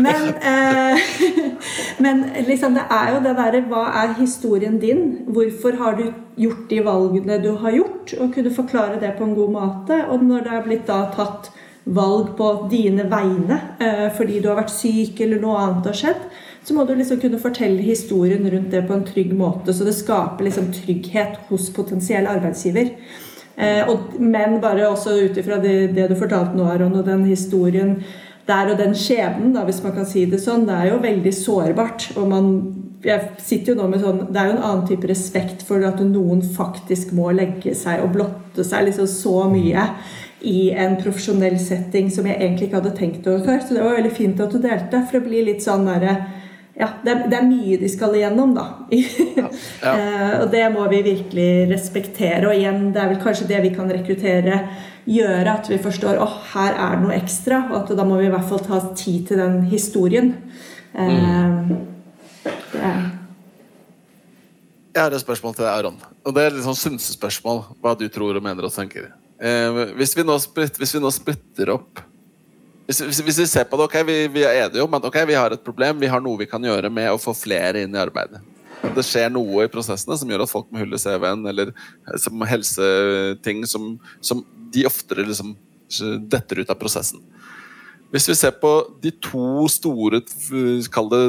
[0.06, 1.14] Men, eh,
[2.06, 5.06] men liksom, det er jo det derre Hva er historien din?
[5.28, 6.06] Hvorfor har du
[6.40, 8.16] gjort de valgene du har gjort?
[8.20, 10.04] Og kunne forklare det på en god måte.
[10.10, 11.52] Og når det er blitt da tatt
[11.90, 16.28] valg på dine vegne eh, fordi du har vært syk eller noe annet har skjedd,
[16.66, 19.74] så må du liksom kunne fortelle historien rundt det på en trygg måte.
[19.74, 22.92] Så det skaper liksom trygghet hos potensiell arbeidsgiver.
[23.60, 27.26] Eh, og, men bare også ut ifra det, det, du fortalte nå, Aron, og den
[27.28, 27.98] historien
[28.50, 31.34] der og den skjebnen, da, hvis man kan si det sånn, det er jo veldig
[31.36, 32.08] sårbart.
[32.17, 32.48] Og man
[33.04, 36.02] jeg sitter jo nå med sånn Det er jo en annen type respekt for at
[36.04, 39.86] noen faktisk må legge seg og blotte seg liksom så mye
[40.50, 43.63] i en profesjonell setting som jeg egentlig ikke hadde tenkt over før.
[43.63, 46.15] Så det var veldig fint at du delte, for det blir litt sånn derre
[46.80, 48.65] ja, det det er, mye de skal igjennom, da.
[49.39, 49.50] Ja,
[49.84, 49.92] ja.
[49.92, 52.48] uh, og det må vi virkelig respektere.
[52.48, 54.62] Og igjen, det er vel kanskje det vi kan rekruttere
[55.10, 57.65] gjøre, at vi forstår at her er det noe ekstra.
[57.72, 60.34] Og at da må vi i hvert fall ta tid til den historien.
[60.96, 61.76] Uh,
[62.48, 62.94] det.
[64.89, 66.00] Jeg har et spørsmål til deg, Aron.
[66.24, 67.65] Og det er litt sånn synsespørsmål.
[67.84, 69.12] Hva du tror og mener og tenker.
[69.39, 72.08] Uh, hvis, vi splitt, hvis vi nå splitter opp
[72.89, 75.36] hvis, hvis, vi ser på det, ok, vi, vi er enige om at okay, vi
[75.38, 78.02] har et problem, vi har noe vi kan gjøre med å få flere inn i
[78.02, 78.41] arbeidet.
[78.95, 82.17] Det skjer noe i prosessene som gjør at folk med hull i CV-en eller eh,
[82.17, 83.91] som helseting som,
[84.25, 84.41] som
[84.73, 85.54] de oftere liksom
[86.34, 87.21] detter ut av prosessen.
[88.10, 88.73] Hvis vi ser på
[89.04, 90.23] de to store
[90.89, 91.23] kall det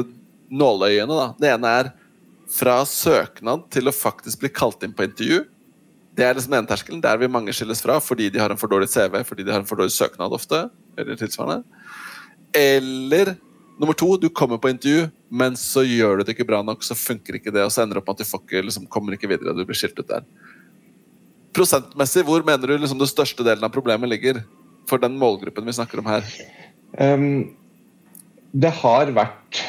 [0.49, 1.29] nåløyene, da.
[1.37, 1.93] Det ene er
[2.51, 5.43] fra søknad til å faktisk bli kalt inn på intervju.
[6.17, 7.05] Det er liksom den terskelen.
[7.05, 9.61] Der vil mange skilles fra fordi de har en for dårlig CV, fordi de har
[9.61, 10.65] en for dårlig søknad ofte
[10.99, 11.63] eller tilsvarende.
[12.57, 13.35] Eller
[13.81, 16.97] nummer to, du kommer på intervju, men så gjør du det ikke bra nok, så
[16.97, 19.29] funker ikke det, og så ender det opp med at du ikke, liksom, kommer ikke
[19.31, 20.27] videre, du blir skilt ut der.
[21.55, 24.43] Prosentmessig, hvor mener du liksom, den største delen av problemet ligger?
[24.89, 26.25] For den målgruppen vi snakker om her.
[26.99, 27.55] Um,
[28.51, 29.61] det har vært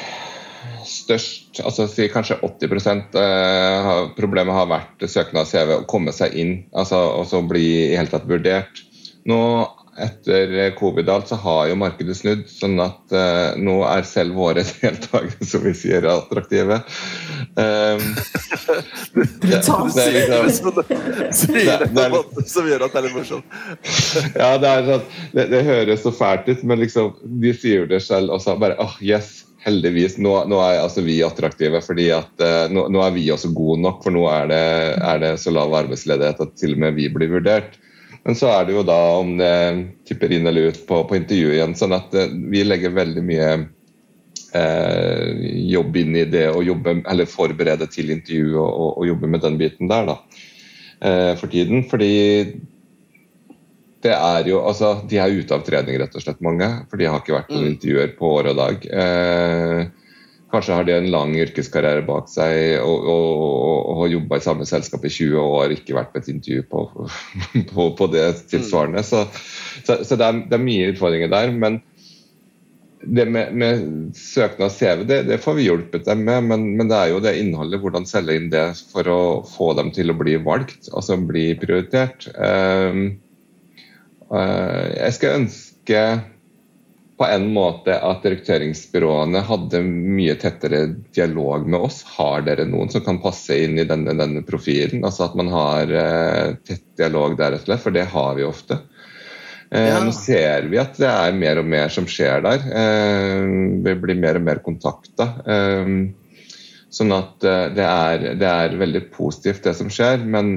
[0.87, 6.57] størst, altså si kanskje 80 uh, Problemet har vært søknad CV, å komme seg inn
[6.75, 8.83] altså, og så bli i hele tatt vurdert.
[9.31, 9.39] Nå
[9.99, 14.65] etter covid alt så har jo markedet snudd, sånn at uh, nå er selv våre
[14.81, 16.81] deltakere, som vi sier, attraktive.
[17.57, 18.01] Um,
[19.13, 23.61] det, det, er liksom, det, det er som gjør at det er litt morsomt.
[24.43, 27.13] ja, det, er sånn, det, det høres så fælt ut, men liksom,
[27.45, 28.57] de sier det selv også.
[28.63, 30.17] bare, oh, yes, heldigvis.
[30.17, 33.83] Nå, nå, er altså vi attraktive, fordi at uh, nå, nå, er vi også gode
[33.85, 34.01] nok.
[34.07, 34.67] For nå er det,
[35.13, 37.77] er det, så lav arbeidsledighet at til og med vi blir vurdert.
[38.23, 39.53] Men så er det jo da om det
[40.09, 41.77] tipper inn eller ut på, på intervjuet igjen.
[41.79, 43.49] sånn at uh, vi legger veldig mye
[44.55, 49.33] eh, jobb inn i det å jobbe, eller forberede til intervju og, og, og jobbe
[49.35, 50.19] med den biten der da,
[51.41, 51.83] for tiden.
[51.91, 52.13] Fordi
[54.03, 56.69] det er jo Altså, de er ute av trening, rett og slett, mange.
[56.91, 57.69] For de har ikke vært på mm.
[57.71, 58.87] intervjuer på år og dag.
[59.03, 59.83] Eh,
[60.53, 63.47] kanskje har de en lang yrkeskarriere bak seg og, og,
[63.89, 66.67] og har jobba i samme selskap i 20 år, og ikke vært på et intervju
[66.69, 66.85] på,
[67.73, 69.05] på, på det tilsvarende.
[69.07, 69.25] Så,
[69.87, 71.55] så, så det, er, det, er, mye utfordringer der.
[71.57, 71.81] Men
[73.03, 73.87] det med, med
[74.17, 76.45] søknad CV, det, det, får vi hjulpet dem med.
[76.51, 79.91] Men, men, det er jo det innholdet, hvordan selge inn det for å få dem
[79.95, 82.29] til å bli valgt, altså bli prioritert.
[82.37, 83.01] Eh,
[84.29, 86.05] uh, jeg skal ønske
[87.23, 90.81] på en måte at rekrutteringsbyråene hadde mye tettere
[91.15, 92.01] dialog med oss.
[92.17, 95.05] Har dere noen som kan passe inn i denne, denne profilen?
[95.07, 98.81] Altså At man har uh, tett dialog der, for det har vi ofte.
[99.71, 100.01] Uh, ja.
[100.03, 102.67] Nå ser vi at det er mer og mer som skjer der.
[102.67, 105.31] Uh, vi blir mer og mer kontakta.
[106.93, 107.39] Sånn at
[107.79, 110.27] det er, det er veldig positivt, det som skjer.
[110.27, 110.57] Men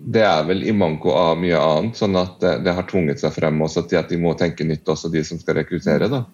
[0.00, 3.34] det er vel i manko av mye annet, sånn at det, det, har tvunget seg
[3.36, 6.08] frem også til at de må tenke nytt, også de som skal rekruttere.
[6.08, 6.24] da.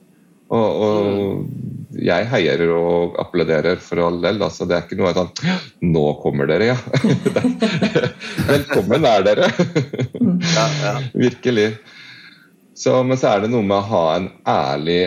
[0.47, 4.39] Og, og jeg heier og applauderer for all del.
[4.47, 5.33] Altså, det er ikke noe sånn
[5.83, 6.77] Nå kommer dere, ja!
[8.53, 9.51] Velkommen er dere!
[11.27, 11.73] Virkelig.
[12.77, 15.01] Så, men så er det noe med å ha en ærlig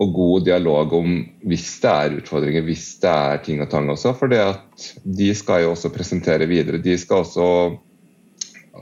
[0.00, 1.16] og god dialog om
[1.48, 4.14] hvis det er utfordringer, hvis det er ting og tang også.
[4.16, 6.80] For de skal jo også presentere videre.
[6.80, 7.48] De skal også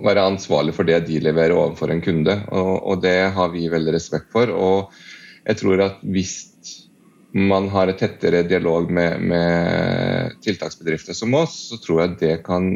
[0.05, 2.37] være ansvarlig for det de leverer overfor en kunde.
[2.55, 4.53] Og, og det har vi veldig respekt for.
[4.55, 4.95] Og
[5.49, 6.37] jeg tror at hvis
[7.35, 12.71] man har et tettere dialog med, med tiltaksbedrifter som oss, så tror jeg det kan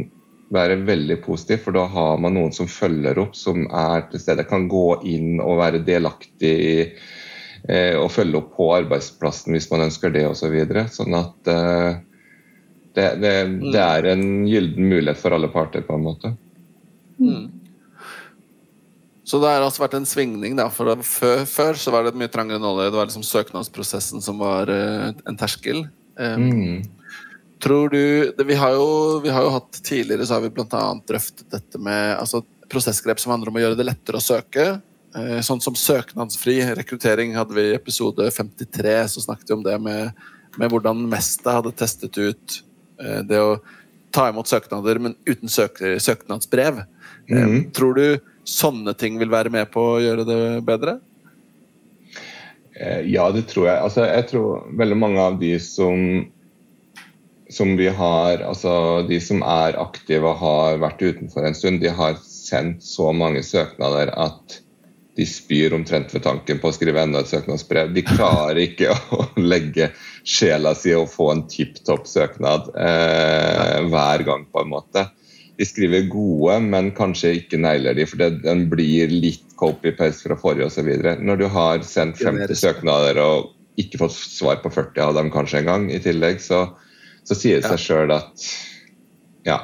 [0.52, 4.44] være veldig positivt, for da har man noen som følger opp, som er til stede,
[4.48, 6.74] kan gå inn og være delaktig i
[7.70, 10.56] og følge opp på arbeidsplassen hvis man ønsker det osv.
[10.90, 12.00] Så sånn at eh,
[12.92, 13.34] det, det,
[13.72, 16.32] det, er en gylden mulighet for alle parter, på en måte.
[17.22, 17.46] Mm.
[19.24, 20.66] Så det har altså vært en svingning, da.
[20.74, 22.90] For før, før så var det mye trangere nåløye.
[22.90, 25.86] Det var liksom søknadsprosessen som var uh, en terskel.
[26.18, 26.82] Um, mm.
[27.62, 28.02] Tror du
[28.36, 30.82] det, vi, har jo, vi, har jo, hatt Tidligere så har vi bl.a.
[31.08, 34.66] drøftet dette med altså, prosessgrep som handler om å gjøre det lettere å søke.
[35.12, 38.96] Eh, sånn som søknadsfri rekruttering hadde vi i episode 53.
[39.12, 40.24] Så snakket vi om det med,
[40.56, 42.58] med hvordan Mesta hadde testet ut
[43.02, 43.58] eh, det å
[44.12, 46.82] ta imot søknader, men uten søk søknadsbrev.
[47.32, 47.72] Mm.
[47.72, 48.06] Tror du
[48.48, 50.98] sånne ting vil være med på å gjøre det bedre?
[53.08, 53.78] Ja, det tror jeg.
[53.78, 56.26] Altså, jeg tror veldig mange av de som
[57.52, 61.92] som vi har, altså De som er aktive og har vært utenfor en stund, de
[61.92, 64.62] har sendt så mange søknader at
[65.16, 67.92] de spyr omtrent ved tanken på å skrive enda et søknadsbrev.
[67.92, 69.90] De klarer ikke å legge
[70.24, 75.06] sjela si og få en tipp topp søknad eh, hver gang, på en måte.
[75.60, 80.70] De skriver gode, men kanskje ikke negler de, for den blir litt copy-paste fra forrige
[80.70, 80.88] osv.
[81.20, 85.60] Når du har sendt 50 søknader og ikke fått svar på 40 av dem kanskje
[85.60, 86.64] en gang i tillegg, så,
[87.28, 88.48] så sier det seg sjøl at
[89.46, 89.58] ja,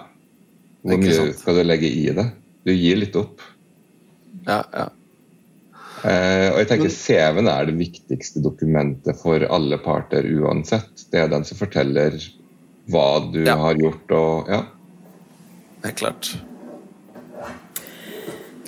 [0.85, 2.29] hvor mye skal du legge i det?
[2.69, 3.43] Du gir litt opp.
[4.45, 4.89] Ja, ja.
[6.07, 11.09] Eh, og jeg tenker CV-en er det viktigste dokumentet for alle parter uansett.
[11.11, 12.19] Det er den som forteller
[12.89, 13.57] hva du ja.
[13.61, 14.67] har gjort og Ja.
[15.79, 16.31] Det er klart.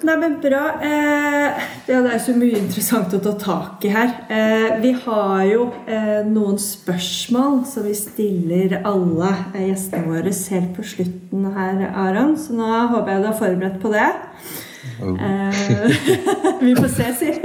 [0.01, 0.63] Nei, men bra.
[0.81, 4.15] Eh, det er så mye interessant å ta tak i her.
[4.33, 10.73] Eh, vi har jo eh, noen spørsmål som vi stiller alle eh, gjestene våre helt
[10.79, 12.33] på slutten her, Aron.
[12.41, 14.09] Så nå håper jeg du har forberedt på det.
[15.01, 15.53] Uh,
[16.65, 17.39] vi får se, sier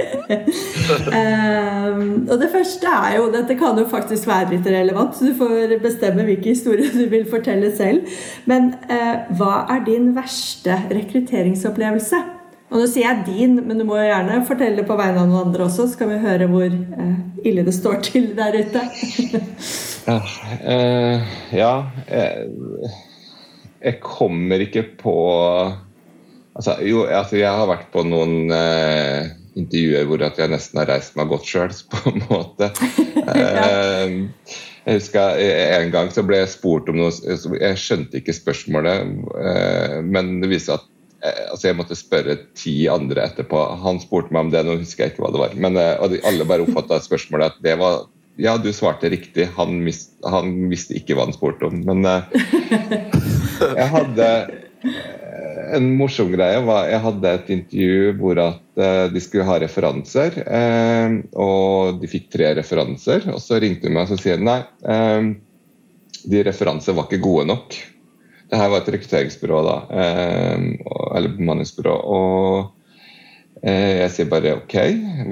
[1.11, 1.97] uh,
[2.31, 5.73] og det første er jo Dette kan jo faktisk være litt relevant, så du får
[5.83, 8.07] bestemme hvilken historie du vil fortelle selv.
[8.47, 12.21] Men uh, hva er din verste rekrutteringsopplevelse?
[12.71, 15.49] Og nå sier jeg din, men du må jo gjerne fortelle på vegne av noen
[15.49, 16.71] andre også, så kan vi høre hvor
[17.45, 18.81] ille det står til der ute.
[20.09, 20.17] ja,
[21.53, 21.73] ja
[22.09, 22.47] jeg,
[23.85, 25.17] jeg kommer ikke på
[26.55, 31.17] Altså, jo, altså, jeg har vært på noen eh, intervjuer hvor jeg nesten har reist
[31.19, 32.71] meg godt sjøl, på en måte.
[33.35, 34.15] eh,
[34.85, 35.39] jeg husker
[35.79, 37.09] En gang så ble jeg spurt om noe
[37.57, 40.85] Jeg skjønte ikke spørsmålet, eh, men det viste at
[41.25, 43.63] eh, altså jeg måtte spørre ti andre etterpå.
[43.83, 45.55] Han spurte meg om det, nå husker jeg ikke hva det var.
[45.57, 48.05] Men, eh, og de, alle bare oppfatta spørsmålet at det var
[48.39, 49.47] ja, du svarte riktig.
[49.55, 51.81] Han, mist, han, visste ikke hva han spurte om.
[51.87, 52.03] Men
[53.79, 54.29] jeg hadde
[55.75, 60.39] en morsom greie var Jeg hadde et intervju hvor at uh, de skulle ha referanser.
[60.45, 63.27] Uh, og de fikk tre referanser.
[63.33, 65.33] Og så ringte hun meg og sier nei, uh,
[66.25, 67.77] de referansene var ikke gode nok.
[68.45, 69.75] Det her var et rekrutteringsbyrå, da.
[71.17, 71.95] eller bemanningsbyrå.
[72.13, 74.75] Og jeg sier bare OK,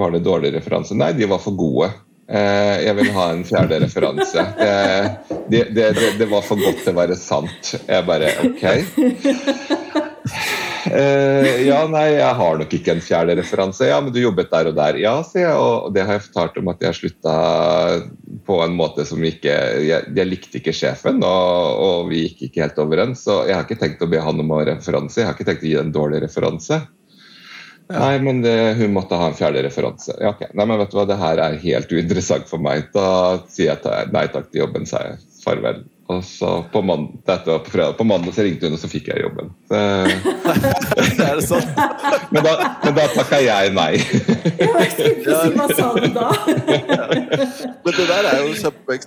[0.02, 0.98] var det dårlig referanse?
[0.98, 1.92] Nei, de var for gode.
[2.26, 4.48] Jeg vil ha en fjerde referanse.
[4.58, 7.76] Det, det, det, det, var for godt til å være sant.
[7.86, 9.82] Jeg bare OK.
[10.24, 13.88] Uh, ja, nei, jeg har nok ikke en fjerde referanse.
[13.88, 14.98] Ja, men du jobbet der og der.
[15.00, 17.36] Ja, sier jeg, og det har jeg fortalt om at jeg slutta
[18.48, 22.66] på en måte som ikke Jeg, jeg likte ikke sjefen, og, og, vi gikk ikke
[22.66, 23.24] helt overens.
[23.28, 25.22] Så jeg har ikke tenkt å be han om ha referanse.
[25.22, 26.84] Jeg har ikke tenkt å gi en dårlig referanse.
[27.92, 28.00] Ja.
[28.00, 30.16] Nei, men det, hun måtte ha en fjerde referanse.
[30.20, 30.48] Ja, ok.
[30.56, 32.88] Nei, men vet du hva, det her er helt uinteressant for meg.
[32.96, 33.08] Da
[33.52, 35.26] sier jeg nei takk til jobben, sier jeg.
[35.44, 35.84] Farvel.
[36.14, 38.90] Og så på, mandag, dette var på, fredag, på mandag så ringte hun, og så
[38.92, 39.50] fikk jeg jobben.
[39.70, 39.80] Så,
[41.28, 41.66] er det sånn?
[42.34, 43.92] men da, men da takka jeg nei.
[45.54, 46.30] Hva sa du da?
[47.84, 49.00] men det der er jo kjempe,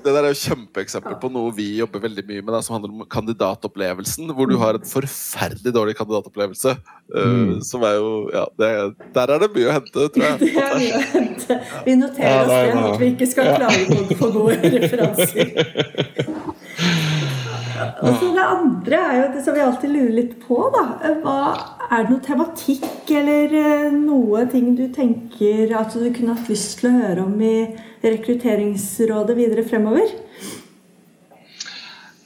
[0.43, 4.33] kjempeeksempel på noe vi jobber veldig mye med, da, som handler om kandidatopplevelsen.
[4.37, 6.77] Hvor du har en forferdelig dårlig kandidatopplevelse.
[7.15, 7.51] Uh, mm.
[7.63, 8.69] Som er jo Ja, det,
[9.15, 10.39] der er det mye å hente, tror jeg.
[10.57, 11.59] Det er mye å hente.
[11.87, 15.47] Vi noterer oss det, at vi ikke skal klage på gode referanser.
[16.77, 20.59] Og så Det andre er jo det som vi alltid lurer litt på.
[20.75, 20.85] da.
[21.23, 21.39] Hva,
[21.87, 26.81] er det noe tematikk eller eh, noe ting du tenker at du kunne hatt lyst
[26.81, 27.57] til å høre om i
[28.07, 30.13] Rekrutteringsrådet videre fremover?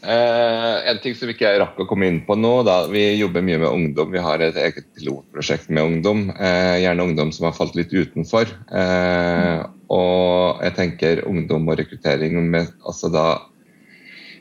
[0.01, 2.53] Eh, en ting som ikke jeg rakk å komme inn på nå.
[2.67, 2.83] Da.
[2.91, 4.15] Vi jobber mye med ungdom.
[4.15, 6.31] Vi har et eget pilotprosjekt med ungdom.
[6.33, 8.49] Eh, gjerne ungdom som har falt litt utenfor.
[8.73, 9.61] Eh,
[9.93, 13.27] og jeg tenker ungdom og rekruttering med altså da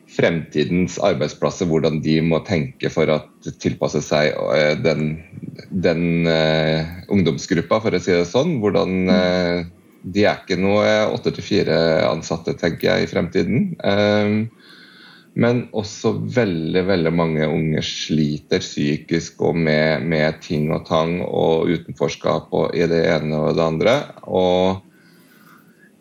[0.10, 3.19] fremtidens arbeidsplasser, hvordan de må tenke for å
[3.62, 5.19] tilpasse seg eh, den,
[5.69, 6.82] den uh,
[7.13, 8.58] ungdomsgruppa, for å si det sånn.
[8.63, 9.67] Hvordan uh,
[10.02, 13.74] De er ikke noe åtte til fire-ansatte, tenker jeg, i fremtiden.
[13.84, 14.48] Um,
[15.39, 21.69] men også veldig veldig mange unge sliter psykisk og med, med ting og tang og
[21.69, 23.95] utenforskap og i det ene og det andre.
[24.26, 24.88] Og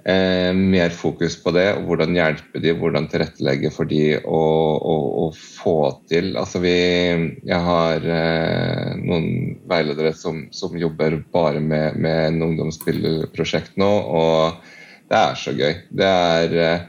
[0.08, 1.66] eh, mer fokus på det.
[1.76, 4.42] og Hvordan hjelpe de, hvordan tilrettelegge for de å,
[4.78, 5.78] å, å få
[6.10, 12.44] til Altså vi Jeg har eh, noen veiledere som, som, jobber bare med, med en
[12.50, 14.62] ungdomsspillprosjekt nå, og
[15.08, 15.74] det er så gøy.
[15.96, 16.86] Det er eh,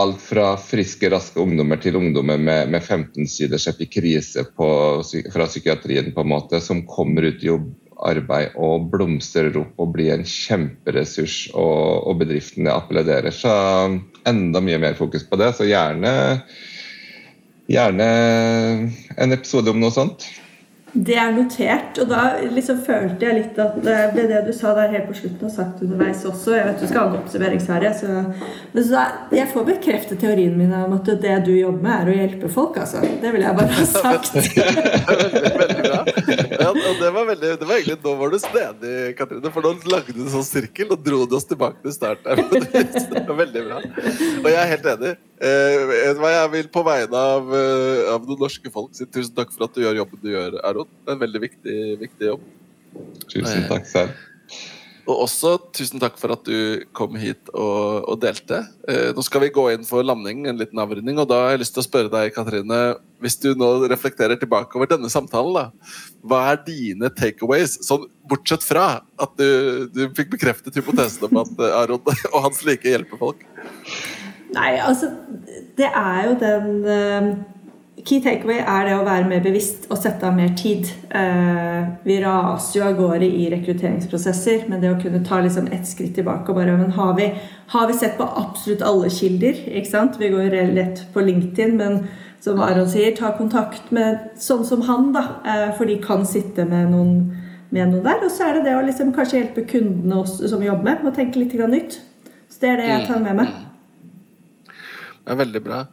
[0.00, 4.68] alt fra friske, raske ungdommer til ungdommer med, med 15 siders epikrise på,
[5.32, 7.70] fra psykiatrien på en måte, som kommer ut i jobb
[8.08, 13.30] arbeid og blomstrer opp og blir en kjemperessurs, og, og bedriftene appellerer.
[13.34, 13.52] Så
[14.28, 15.52] enda mye mer fokus på det.
[15.58, 16.12] Så gjerne,
[17.70, 18.08] gjerne
[19.16, 20.28] en episode om noe sånt.
[20.92, 24.74] Det er notert, og da liksom følte jeg litt at det ble det du sa
[24.76, 27.92] der helt på slutten og sagt underveis også Jeg vet du skal ha en oppsummeringsherre,
[27.96, 28.18] så,
[28.74, 32.18] men så jeg får bekreftet teorien min om at det du jobber med, er å
[32.18, 33.00] hjelpe folk, altså.
[33.22, 34.36] Det vil jeg bare ha sagt.
[35.62, 36.02] veldig, bra.
[36.60, 39.92] Ja, og det var, veldig, det var egentlig Nå var du snedig, Katrine, for nå
[39.94, 42.28] lagde du en sånn sirkel og dro du oss tilbake til start.
[43.12, 43.78] Det var veldig bra.
[44.42, 45.12] Og jeg er helt enig.
[45.42, 49.66] Eh, jeg vil på vegne av, eh, av noen norske folk si tusen takk for
[49.66, 50.81] at du gjør jobben du gjør, Aron.
[50.90, 52.46] Det er en veldig viktig, viktig jobb.
[53.32, 54.14] Tusen takk selv.
[55.02, 58.60] Og også tusen takk for at du kom hit og, og delte.
[58.86, 61.62] Eh, nå skal vi gå inn for landing, en liten avrunding, og da har jeg
[61.64, 62.78] lyst til å spørre deg, Katrine,
[63.22, 68.62] hvis du nå reflekterer tilbake over denne samtalen, da, hva er dine takeaways, sånn bortsett
[68.62, 68.86] fra
[69.18, 73.42] at du, du fikk bekreftet hypotesen om at Aron og hans like hjelper folk?
[74.52, 75.08] Nei, altså
[75.78, 77.28] Det er jo den uh,
[78.00, 80.88] Key takeaway er det å være mer bevisst og sette av mer tid.
[81.12, 85.84] Uh, vi raser jo av gårde i rekrutteringsprosesser, men det å kunne ta liksom ett
[85.86, 87.28] skritt tilbake og bare men har vi,
[87.74, 89.60] har vi sett på absolutt alle kilder?
[89.68, 90.16] ikke sant?
[90.18, 92.00] Vi går lett på LinkedIn, men
[92.42, 95.26] som Aron sier, ta kontakt med sånn som han, da.
[95.44, 97.14] Uh, for de kan sitte med noen,
[97.76, 98.24] med noen der.
[98.24, 101.04] Og så er det det å liksom kanskje hjelpe kundene også, som vi jobber med,
[101.04, 102.00] med å tenke litt nytt.
[102.48, 103.54] Så det er det jeg tar med meg.
[105.22, 105.84] Det er veldig bra.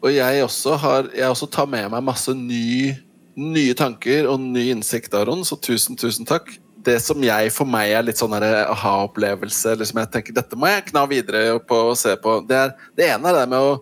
[0.00, 2.94] Og jeg også, har, jeg også tar med meg masse ny,
[3.36, 6.48] nye tanker og ny innsikt, Aron, så tusen, tusen takk.
[6.80, 10.70] Det som jeg for meg er litt sånn aha-opplevelse, eller som jeg tenker dette må
[10.70, 13.78] jeg kna videre på og se på, det, er, det ene er det med å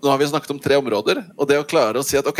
[0.00, 2.38] Nå har vi snakket om tre områder, og det å klare å si at ok,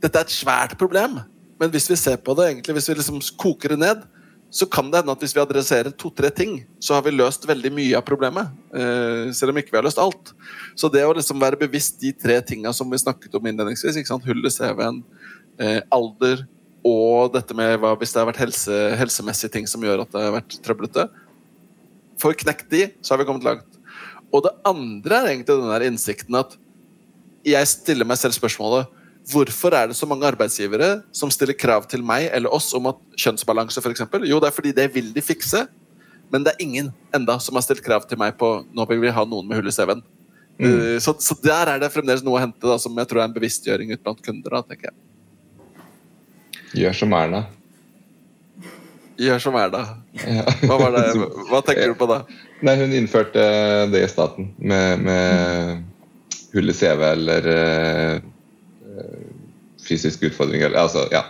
[0.00, 1.18] dette er et svært problem,
[1.60, 4.06] men hvis vi ser på det egentlig, hvis vi liksom koker det ned,
[4.54, 7.72] så kan det hende at hvis vi adresserer to-tre ting, så har vi løst veldig
[7.74, 8.52] mye av problemet.
[8.70, 10.30] Eh, selv om ikke vi har løst alt.
[10.78, 14.12] Så det å liksom være bevisst de tre tinga som vi snakket om innledningsvis, ikke
[14.12, 14.28] sant?
[14.28, 15.02] hull i CV-en,
[15.58, 16.46] eh, alder
[16.86, 20.22] og dette med hva hvis det har vært helse, helsemessige ting som gjør at det
[20.22, 21.08] har vært trøblete.
[22.22, 23.80] Vi knekt de, så har vi kommet langt.
[24.30, 26.54] Og det andre er egentlig den der innsikten at
[27.44, 28.86] jeg stiller meg selv spørsmålet
[29.30, 32.98] Hvorfor er det så mange arbeidsgivere som stiller krav til meg eller oss om at
[33.16, 34.04] kjønnsbalanse f.eks.?
[34.28, 35.64] Jo, det er fordi det vil de fikse,
[36.32, 39.14] men det er ingen enda som har stilt krav til meg på nå vil vi
[39.16, 40.04] ha noen med hull i CV-en.
[40.60, 40.68] Mm.
[40.68, 43.28] Uh, så, så, der er det fremdeles noe å hente da, som jeg tror er
[43.30, 44.58] en bevisstgjøring ut blant kunder.
[44.58, 44.98] Da, tenker jeg.
[46.84, 47.44] Gjør som Erna.
[49.24, 49.82] Gjør som Erna.
[50.66, 51.02] Hva, var det?
[51.48, 52.20] Hva tenker du på da?
[52.66, 53.42] Nei, Hun innførte
[53.92, 57.50] det i staten med, med hull i CV eller
[59.84, 60.64] uh, fysisk utfordring.
[60.72, 61.24] Altså, ja.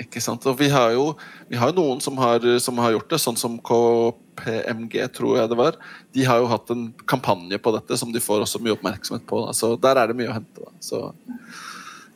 [0.00, 0.46] Ikke sant.
[0.48, 1.10] Og vi har jo,
[1.50, 5.58] vi har noen som har, som har, gjort det, sånn som KPMG, tror jeg det
[5.60, 5.76] var.
[6.16, 9.44] De har jo hatt en kampanje på dette som de får også mye oppmerksomhet på.
[9.56, 10.64] Så der er det mye å hente.
[10.64, 10.72] Da.
[10.80, 11.02] Så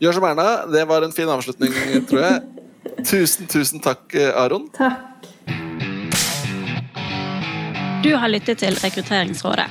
[0.00, 0.48] gjør som Erna.
[0.72, 1.76] Det var en fin avslutning,
[2.08, 2.42] tror jeg.
[3.10, 4.68] Tusen, tusen takk, Aron.
[4.76, 5.28] Takk.
[8.04, 9.68] Du har lyttet til Rekrutteringsrådet.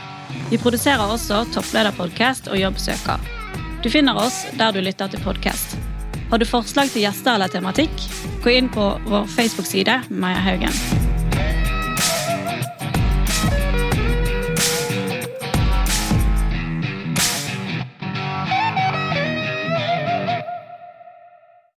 [0.49, 3.42] Vi produserer også Topplederpodkast og Jobbsøker.
[3.83, 5.75] Du finner oss der du lytter til podkast.
[6.31, 8.07] Har du forslag til gjester eller tematikk,
[8.45, 11.12] gå inn på vår Facebook-side Maja Haugen.